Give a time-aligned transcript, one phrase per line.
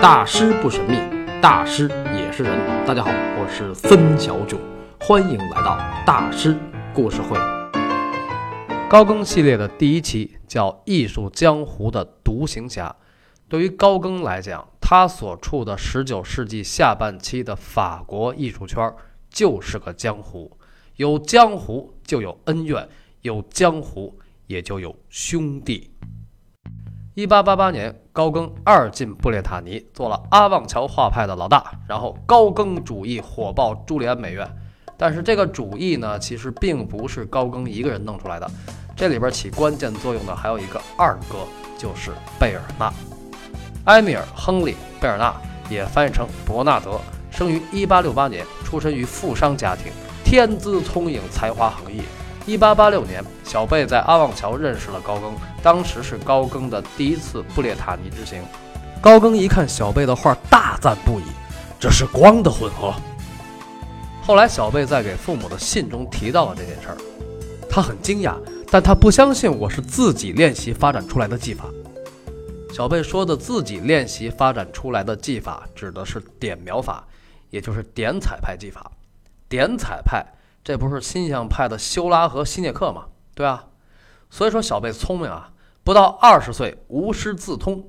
[0.00, 0.96] 大师不神秘，
[1.42, 2.56] 大师也是人。
[2.86, 4.56] 大家好，我是孙小九，
[5.00, 5.76] 欢迎来到
[6.06, 6.56] 大师
[6.94, 7.36] 故事会。
[8.88, 12.94] 高更系列的第一期叫《艺术江湖的独行侠》。
[13.48, 18.94] 对于高更来讲，他所处的19世纪下半期的法国艺术圈
[19.28, 20.56] 就是个江湖，
[20.94, 22.88] 有江湖就有恩怨，
[23.22, 25.90] 有江湖也就有兄弟。
[27.18, 31.72] 一八八八年，高更二进布列塔尼，做了阿旺桥画派的老大。
[31.88, 34.48] 然后，高更主义火爆朱利安美院。
[34.96, 38.48] 但是，这个主义呢，其实并不是高更一个人弄出来的。
[38.94, 41.38] 这里边起关键作用的还有一个二哥，
[41.76, 42.94] 就是贝尔纳。
[43.86, 45.34] 埃米尔·亨利·贝尔纳，
[45.68, 47.00] 也翻译成伯纳德，
[47.32, 49.90] 生于一八六八年，出身于富商家庭，
[50.24, 52.00] 天资聪颖，才华横溢。
[52.48, 58.42] 一八八六年，小贝在阿旺桥认识了高更，当时是高更的第一次布列塔尼之行。
[59.02, 61.24] 高更一看小贝的画，大赞不已
[61.78, 62.94] ：“这是光的混合。”
[64.24, 66.96] 后来，小贝在给父母的信中提到了这件事儿，
[67.68, 68.34] 他很惊讶，
[68.70, 71.66] 但他不相信我是自己练习发展出来的技法。
[72.72, 77.06] 小贝说的自己练习发展出来的技法，指的是点描法，
[77.50, 78.90] 也就是点彩派技法。
[79.50, 80.24] 点彩派。
[80.68, 83.06] 这不是印象派的修拉和西涅克吗？
[83.34, 83.68] 对啊，
[84.28, 85.50] 所以说小贝聪明啊，
[85.82, 87.88] 不到二十岁无师自通。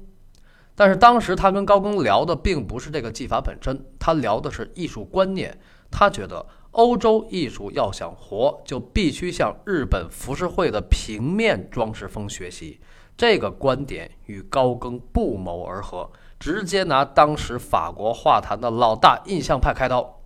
[0.75, 5.59] 但是当时他跟高更聊的并不是这个技法本身，他聊的是艺术观念。
[5.91, 12.79] 他觉得欧洲艺术要想活，就必须向日本浮世绘的平面装饰风学习。
[13.17, 20.18] 这个观点与高更不谋而合，直接拿当时法国画坛的老大印象派开刀。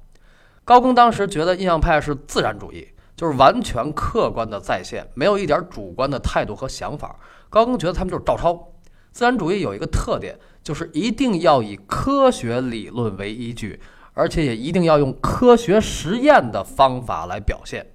[0.65, 7.19] 高更当时觉得印象派是自然主义，就是完全客观的再现，没有一点主观的态度和想法。
[7.49, 8.71] 高更觉得他们就是照抄。
[9.11, 13.79] 自然主义有一个特点，就是一定要以科学理论为依据，
[14.13, 17.85] 而且也一定要用科学实验的方法来表现。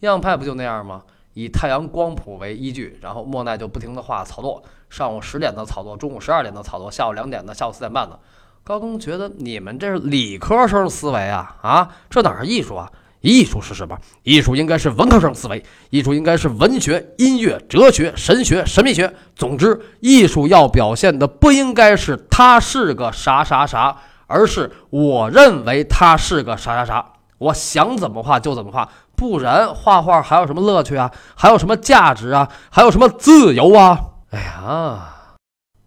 [0.00, 1.02] 印象派不就那样吗？
[1.32, 8.18] 以太阳光谱为依据，然后莫奈就不停地画草垛，上午十点的草垛，中午十二点的草垛，下午两点的，下午四点半的。
[8.66, 12.90] 高更觉得你们这是理科生思维啊啊，这哪是艺术啊？
[13.20, 13.96] 艺术是什么？
[14.24, 19.14] 艺术应该是文科生思维，艺术应该是文学、音乐、哲学、神学、神秘学。
[19.36, 31.12] 总之，艺术要表现的不应该是他是个啥啥啥，而是我认为他是个啥啥啥，我想怎么画就怎么画，不然画画还有什么乐趣啊？
[31.36, 32.48] 还有什么价值啊？
[32.70, 34.00] 还有什么自由啊？
[34.30, 35.12] 哎呀！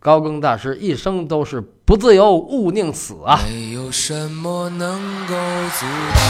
[0.02, 3.38] 高更大师一生都是不自由，勿宁死啊！
[3.50, 5.36] 没有什么能够
[5.78, 6.24] 阻挡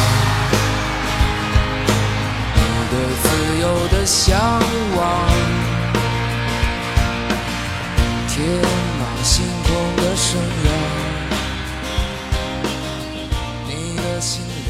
[2.56, 3.30] 你的自
[3.62, 4.40] 由的向
[4.98, 5.30] 往，
[8.28, 8.40] 天
[8.98, 10.40] 马行空的生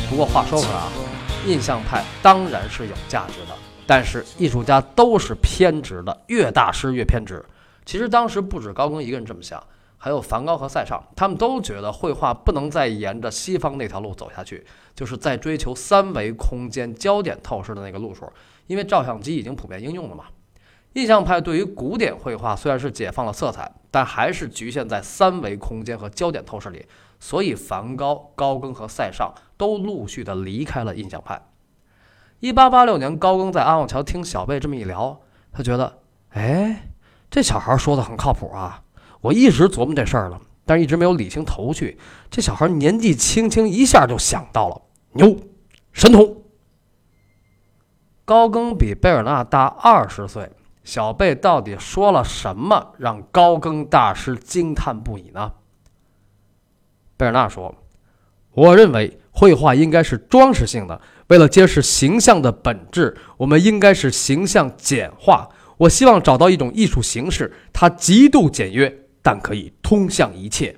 [0.09, 0.89] 不过话说回来啊，
[1.47, 3.55] 印象派当然是有价值的，
[3.87, 7.41] 但是艺术家都是偏执的，越大师越偏执。
[7.89, 9.59] 其实当时不止高更一个人这么想，
[9.97, 14.63] 还有梵高和塞尚，他们都觉得绘画不能再沿着西方那条路走下去，
[14.93, 18.31] 就是在追求三维空间焦点透视的那个路数，
[18.67, 20.25] 因为照相机已经普遍应用了嘛。
[20.93, 26.85] 印象派对于古典绘画虽然是解放了色彩，但还是局限在三维空间和焦点透视里，
[27.19, 31.41] 所以梵高、高更和塞尚都陆续的离开了印象派。
[32.39, 35.21] 一八八六年，高更在阿旺桥听小贝这么一聊，
[35.51, 35.97] 他觉得，
[36.29, 36.88] 哎。
[37.29, 38.81] 这小孩说的很靠谱啊！
[39.21, 41.99] 我一直琢磨这事儿了，但是一直没有理清头绪。
[42.31, 44.81] 这小孩年纪轻轻，一下就想到了，
[45.11, 45.37] 牛，
[45.91, 46.37] 神童。
[48.25, 50.51] 高更比贝尔纳大二十岁，
[50.83, 55.51] 小贝到底说了什么让高更大师惊叹不已呢？
[57.17, 57.75] 贝尔纳说
[58.53, 70.77] ：“我认为绘画应该是装饰性的，为了揭示形象的本质，我们应该是形象简化。”我希望找到一种艺术形式，它极度简约，但可以通向一切。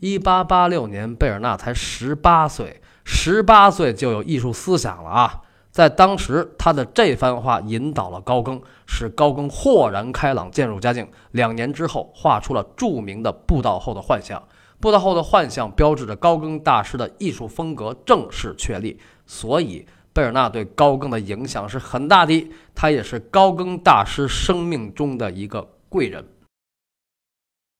[0.00, 5.42] 一八八六年，贝尔纳才十八岁，十八岁就有艺术思想了啊！
[5.70, 11.06] 在当时，他的这番话引导了高更，使高更豁然开朗，渐入佳境。
[11.32, 14.40] 两年之后，画出了著名的《布道后的幻象》。
[14.80, 19.86] 《布道后的幻象》标志着高更大师的艺术风格正式确立，所以。
[20.16, 25.60] 贝尔纳对高更的影响是很大的，他也是高更大师生命中的一个
[25.90, 26.26] 贵人。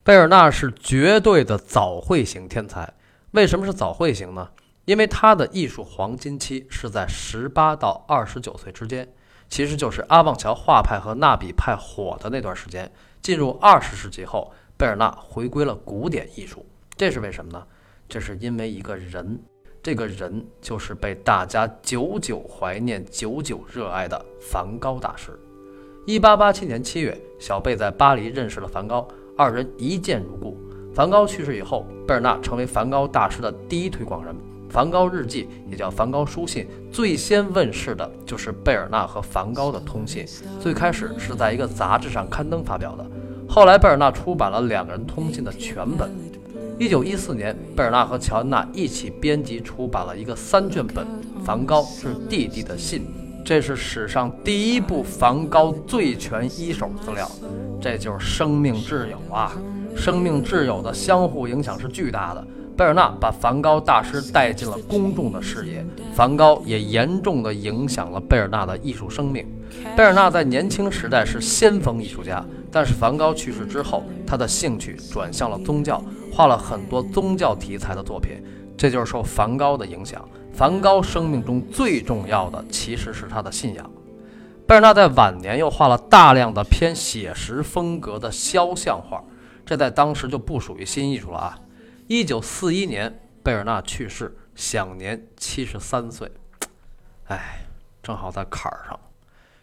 [0.04, 2.92] 贝尔纳是绝对的早慧型天才，
[3.30, 4.50] 为什么是早慧型呢？
[4.84, 9.10] 因为他的艺术黄金期是在十八到二十九岁之间，
[9.48, 12.92] 其实就是阿旺桥画派和纳比派火的那段时间。
[13.22, 16.66] 进入二十世纪后，贝尔纳回归了古典艺术，
[16.98, 17.66] 这是为什么呢？
[18.06, 19.40] 这是因为一个人，
[19.86, 25.30] 这个人就是被大家久久怀念、久久热爱的梵高大师。
[26.06, 29.06] 一八八七年七月，小贝在巴黎认识了梵高，
[29.36, 30.58] 二人一见如故。
[30.92, 34.34] 梵高去世以后，贝尔纳成为梵高大师的第一推广人。
[34.68, 40.26] 梵高日记也叫梵高书信，最先问世的就是贝尔纳和梵高的通信。
[40.60, 43.06] 最开始是在一个杂志上刊登发表的，
[43.48, 46.10] 后来贝尔纳出版了两个人通信的全本。
[46.78, 51.06] 一九一四年，贝尔纳和乔安娜一起编辑出版了一个三卷本
[51.42, 53.00] 《梵高致弟弟的信》，
[53.42, 57.26] 这是史上第一部梵高最全一手资料。
[57.80, 59.52] 这就是生命挚友啊！
[59.96, 62.46] 生命挚友的相互影响是巨大的。
[62.76, 65.82] 贝尔纳把梵高大师带进了公众的视野，
[66.12, 69.46] 梵高也严重地影响了贝尔纳的艺术生命。
[69.96, 72.44] 贝尔纳在年轻时代是先锋艺术家，
[72.76, 78.44] 但是梵高去世之后，他的兴趣转向了宗教，画了很多宗教题材的作品。
[78.76, 80.22] 这就是受梵高的影响。
[80.52, 83.90] 梵高生命中最重要的其实是他的信仰。
[84.66, 89.24] 贝尔纳在晚年又画了大量的偏写实风格的肖像画，
[89.64, 91.58] 这在当时就不属于新艺术了啊。
[92.08, 96.30] 一九四一年，贝尔纳去世，享年七十三岁。
[97.28, 97.64] 哎，
[98.02, 99.00] 正好在坎儿上。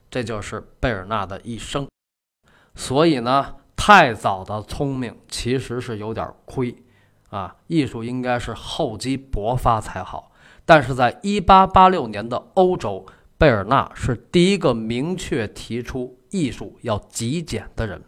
[0.09, 1.88] 这就是贝尔纳的一生。
[2.75, 6.75] 所以呢，太早的聪明其实是有点亏
[7.30, 7.56] 啊。
[7.68, 10.31] 艺术应该是厚积薄发才好。
[10.66, 13.06] 但是在一八八六年的欧洲，
[13.38, 18.02] 贝尔纳是第一个明确提出艺术要极简的人。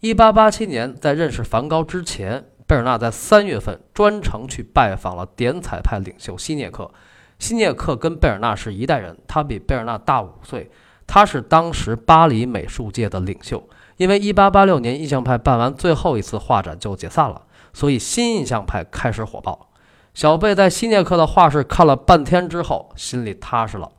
[0.00, 6.90] 一八八七年，在认识梵高之前，贝尔纳在三月份专程去拜访了点彩派领袖希涅克。
[7.38, 10.70] 希涅克跟贝尔纳是一代人，他比贝尔纳大五岁，
[11.12, 13.68] 他是当时巴黎美术界的领袖。
[13.96, 17.42] 因为1886年印象派办完最后一次画展就解散了，
[17.72, 19.70] 所以新印象派开始火爆。
[20.14, 23.90] 小贝在希涅克的画室看了半天之后，心里踏实了。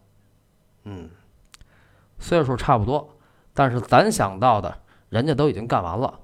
[0.85, 1.09] 嗯，
[2.17, 3.09] 岁数差不多，
[3.53, 4.77] 但是咱想到的。
[5.09, 6.19] 人家都已经干完了，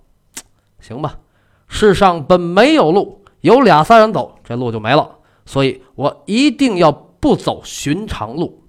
[0.80, 1.20] 行吧？
[1.68, 5.18] 世上本没有路，有俩仨人走，这路就没了。
[5.46, 8.64] 所以我一定要不走寻常路。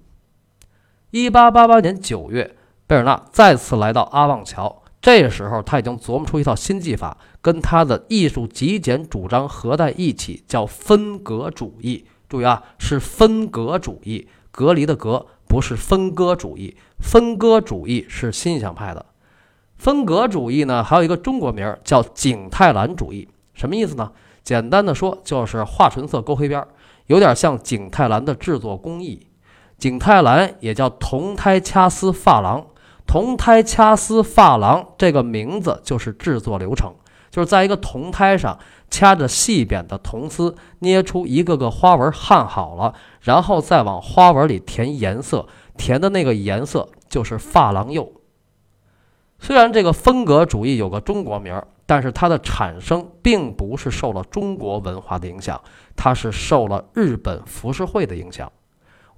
[1.11, 12.05] 一八八八年九月，贝尔纳再次来到阿旺桥，这时候他已经琢磨出一套新技法，跟他的艺术极简主张合在一起，叫分隔主义。
[12.27, 16.77] 注意啊，是分隔主义，隔离的隔，不是分割主义。
[16.99, 19.03] 分割主义是印象派的。
[19.77, 24.11] 分隔主义呢，还有一个中国名儿叫景泰蓝主义，什么意思呢？
[24.43, 26.67] 简单的说，就是画纯色勾黑边儿，
[27.07, 29.25] 有点像景泰蓝的制作工艺。
[29.79, 32.67] 景泰蓝也叫铜胎掐丝珐琅，
[33.07, 36.93] 铜胎掐丝珐琅这个名字就是制作流程，
[37.31, 38.59] 就是在一个铜胎上
[38.89, 45.47] 掐着细扁的铜丝，捏出一个个花纹，焊好了，然后再往花纹里填颜色，
[45.77, 48.11] 填的那个颜色就是珐琅釉。
[49.39, 55.61] 虽然这个风格主义有个中国名儿，但是它的产生并不是受了中国文化的影响，
[55.95, 58.51] 它是受了日本浮世绘的影响。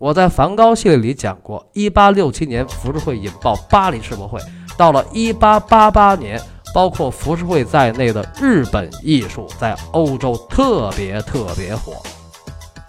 [0.01, 4.39] 我在梵高系列里讲过，1867年浮世绘引爆巴黎世博会，
[4.75, 6.41] 到了1888年，
[6.73, 11.93] 包括浮世绘在内的日本艺术在欧洲特别特别火。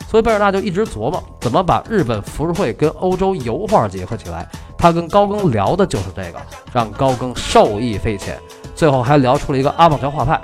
[0.08, 4.48] 所以贝尔纳就一直琢磨怎么把日本浮世绘跟欧洲油画结合起来。
[4.78, 6.40] 他跟高更聊的就是这个，
[6.72, 8.38] 让高更受益匪浅。
[8.74, 10.40] 最后还聊出了一个阿旺桥画派。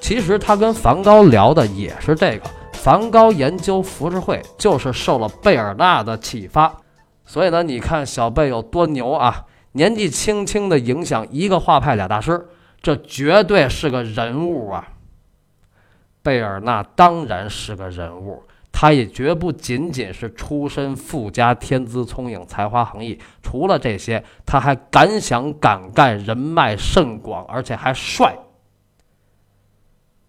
[0.00, 2.42] 其实他跟梵高聊的也是这个。
[2.88, 6.74] 梵高研究浮世绘就是受了贝尔纳的启发。
[7.26, 9.44] 所以呢，你看小贝有多牛啊！
[9.72, 12.48] 年纪轻轻的影响一个画派俩大师，
[12.80, 14.88] 这绝对是个人物啊！
[16.22, 18.42] 贝尔纳当然是个人物。
[18.72, 23.18] 他也绝不仅仅是出身富家、天资聪颖、才华横溢。
[23.42, 28.34] 除了这些，他还敢想敢干，人脉甚广，而且还帅。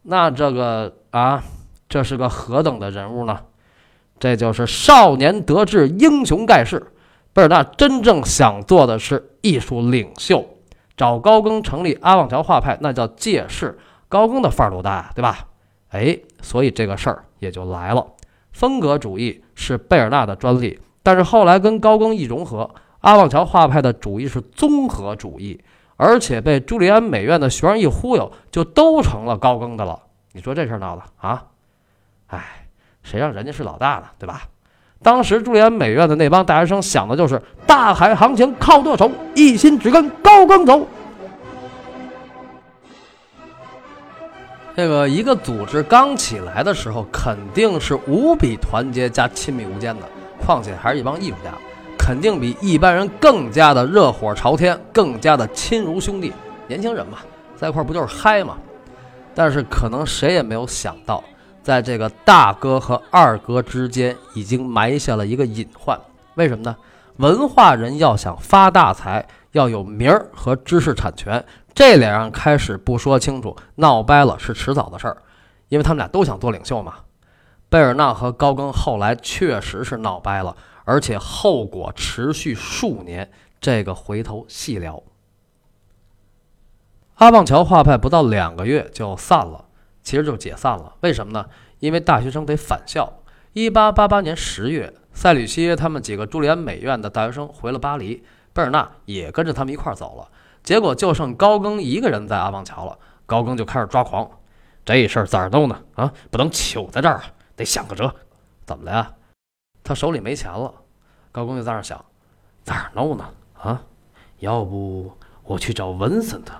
[0.01, 1.41] 那这个啊，
[1.89, 3.41] 这是个何等的人物呢？
[4.19, 6.93] 这就是少年得志，英雄盖世。
[7.33, 10.45] 贝尔纳真正想做的是艺术领袖，
[10.95, 13.79] 找高更成立阿旺桥画派，那叫借势。
[14.07, 15.47] 高更的范儿多大呀，对吧？
[15.89, 18.05] 哎，所以这个事儿也就来了。
[18.51, 22.69] 风格主义是贝尔纳的专利，但是后来跟高更一融合，
[23.01, 25.59] 阿旺桥画派的主义是综合主义，
[25.95, 30.03] 而且被朱利安美院的学生一忽悠，就都成了高更的了。
[30.33, 31.45] 你说这事儿闹的啊？
[32.29, 32.67] 哎，
[33.03, 34.03] 谁让人家是老大呢？
[34.17, 34.43] 对吧？
[35.01, 40.85] 当时朱利安美院的那帮大学生想的就是大海行情靠舵手，一心只跟高更走。
[44.75, 50.05] 这个一个组织刚起来的时候，肯定是无比团结加亲密无间的。
[50.45, 51.51] 况且还是一帮艺术家，
[51.97, 56.33] 肯定比一般人更加的热火朝天，更加的亲如兄弟。
[56.67, 57.17] 年轻人嘛，
[57.55, 58.57] 在一块不就是嗨嘛？
[59.35, 61.23] 但是可能谁也没有想到，
[61.63, 65.99] 在这个大哥和二哥之间，已经埋下了一个隐患。
[66.35, 66.75] 为什么呢？
[67.17, 75.17] 文化人要想发大财，要有名儿和知识产权，这两样开始不说清楚，闹掰了是迟早的事儿，
[75.67, 76.95] 因为他们俩都想做领袖嘛。
[77.67, 85.03] 贝尔纳和高更后来确实是闹掰了，而且后果持续数年，这个回头细聊。
[87.15, 89.65] 阿旺桥画派不到两个月就散了，
[90.09, 90.95] 其实就解散了。
[91.01, 91.45] 为什么呢？
[91.77, 93.21] 因为大学生得返校。
[93.53, 94.91] 一八八八年十月。
[95.13, 98.23] 塞吕西耶他们几个朱利安美院的大学生回了巴黎，
[98.53, 100.27] 贝尔纳也跟着他们一块儿走了。
[100.63, 102.97] 结果就剩高更一个人在阿旺桥了。
[103.27, 104.27] 高更就开始抓狂，
[104.83, 105.79] 这事儿咋弄呢？
[105.93, 107.23] 啊，不能糗在这儿啊，
[107.55, 108.15] 得想个辙。
[108.65, 109.13] 怎么了呀？
[109.83, 110.73] 他手里没钱了。
[111.31, 112.03] 高更就在那想，
[112.63, 113.29] 咋弄呢？
[113.61, 113.83] 啊，
[114.39, 115.11] 要不
[115.43, 116.55] 我去找文森特，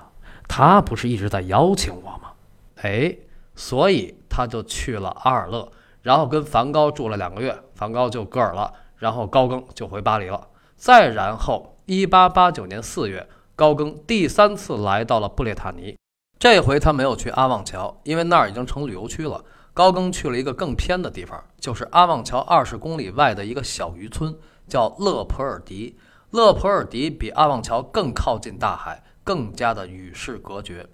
[0.48, 2.34] 他不是一直在邀请我吗？
[2.82, 3.16] 哎，
[3.60, 5.70] 所以他就去了阿尔勒。
[6.02, 10.48] 然后跟梵高住了两个月，梵高就戈尔了，然后高更就回巴黎了。
[10.78, 15.98] 再然后，一八八九年四月，高更第三次来到了布列塔尼，
[16.40, 19.44] 这回他没有去阿旺桥，因为那儿已经成旅游区了。
[19.74, 24.34] 高更去了一个更偏的地方，就是阿旺桥二十公里外的一个小渔村，
[24.70, 25.98] 叫勒普尔迪。
[26.32, 30.88] 勒普尔迪比阿旺桥更靠近大海，更加的与世隔绝。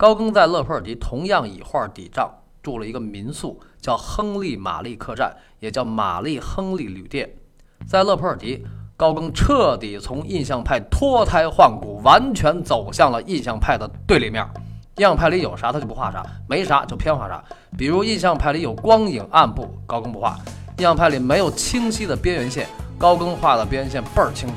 [0.00, 2.26] 高更在勒普尔迪同样以画抵账。
[2.62, 7.28] 住了一个民宿，叫亨利玛丽客栈，也叫玛丽亨利旅店。
[7.86, 8.64] 在勒普尔迪，
[8.96, 14.42] 高更彻底从印象派脱胎换骨，完全走向了印象派的对立面。
[14.96, 17.44] 印象派里有啥他就不画啥，没啥就偏画啥。
[17.76, 20.34] 比如印象派里有光影暗部，高更不画；
[20.78, 22.66] 印象派里没有清晰的边缘线，
[22.96, 24.54] 高更画的边缘线倍儿清楚。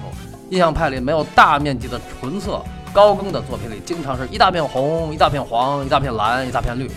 [0.49, 2.61] 印象派里没有大面积的纯色，
[2.93, 6.89] 高更的作品里经常是一大片红，一大片黄，一大片蓝，一大片绿。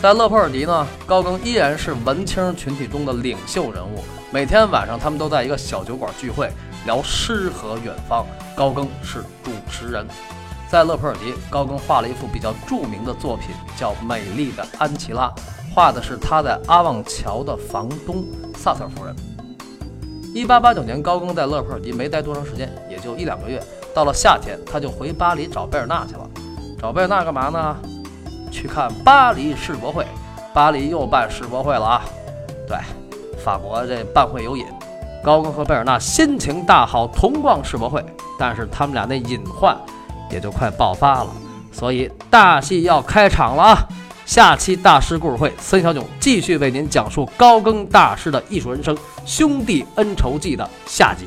[0.00, 4.04] 在勒普尔迪呢，高更依然是文青群体中的领袖人物。
[4.30, 6.48] 每天晚上，他们都在一个小酒馆聚会，
[6.86, 8.24] 聊诗和远方。
[8.54, 10.06] 高更是主持人。
[10.70, 15.32] 在勒普尔迪，高更画了一幅比较著名的作品，叫《美丽的安琪拉》，
[15.74, 18.24] 画的是他在阿旺桥的房东
[18.56, 19.14] 萨特夫人。
[20.32, 23.60] 一八八九年，高更在勒普尔迪没待多长时间，也就一两个月。
[23.94, 26.28] 到了夏天，他就回巴黎找贝尔纳去了。
[26.80, 27.76] 找贝尔纳干嘛呢？
[28.50, 30.04] 去看巴黎世博会，
[30.52, 32.04] 巴黎又办世博会了啊！
[32.68, 32.76] 对，
[33.42, 34.66] 法国这办会有瘾，
[35.22, 38.04] 高更和贝尔纳心情大好，同逛世博会。
[38.38, 39.76] 但是他们俩那隐患
[40.30, 41.30] 也就快爆发了，
[41.72, 43.78] 所以大戏要开场了啊！
[44.26, 51.26] 下期大师故事会，孙小囧继续为您讲述高更大师的艺术人生，兄弟恩仇记的下集。